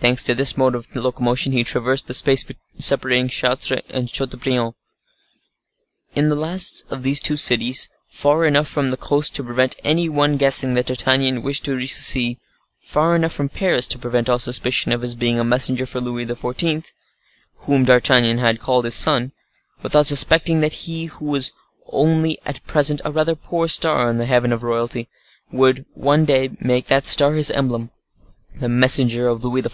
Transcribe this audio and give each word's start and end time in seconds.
Thanks 0.00 0.24
to 0.24 0.34
this 0.34 0.56
mode 0.56 0.74
of 0.74 0.92
locomotion, 0.96 1.52
he 1.52 1.62
traversed 1.62 2.08
the 2.08 2.12
space 2.14 2.44
separating 2.76 3.28
Chartres 3.28 3.82
from 3.88 4.06
Chateaubriand. 4.08 4.74
In 6.16 6.28
the 6.28 6.34
last 6.34 6.82
of 6.90 7.04
these 7.04 7.20
two 7.20 7.36
cities, 7.36 7.88
far 8.08 8.44
enough 8.44 8.66
from 8.66 8.90
the 8.90 8.96
coast 8.96 9.36
to 9.36 9.44
prevent 9.44 9.76
any 9.84 10.08
one 10.08 10.38
guessing 10.38 10.74
that 10.74 10.86
D'Artagnan 10.86 11.40
wished 11.40 11.64
to 11.66 11.76
reach 11.76 11.94
the 11.94 12.02
sea—far 12.02 13.14
enough 13.14 13.32
from 13.32 13.48
Paris 13.48 13.86
to 13.86 13.98
prevent 13.98 14.28
all 14.28 14.40
suspicion 14.40 14.90
of 14.90 15.02
his 15.02 15.14
being 15.14 15.38
a 15.38 15.44
messenger 15.44 15.86
from 15.86 16.02
Louis 16.06 16.26
XIV., 16.26 16.84
whom 17.58 17.84
D'Artagnan 17.84 18.38
had 18.38 18.58
called 18.58 18.86
his 18.86 18.96
sun, 18.96 19.30
without 19.84 20.08
suspecting 20.08 20.58
that 20.62 20.72
he 20.82 21.04
who 21.04 21.26
was 21.26 21.52
only 21.86 22.38
at 22.44 22.66
present 22.66 23.00
a 23.04 23.12
rather 23.12 23.36
poor 23.36 23.68
star 23.68 24.10
in 24.10 24.16
the 24.16 24.26
heaven 24.26 24.52
of 24.52 24.64
royalty, 24.64 25.08
would, 25.52 25.86
one 25.94 26.24
day, 26.24 26.50
make 26.58 26.86
that 26.86 27.06
star 27.06 27.34
his 27.34 27.52
emblem; 27.52 27.92
the 28.58 28.68
messenger 28.68 29.28
of 29.28 29.44
Louis 29.44 29.62
XIV. 29.62 29.70